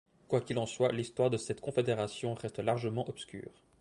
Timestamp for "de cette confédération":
1.29-2.33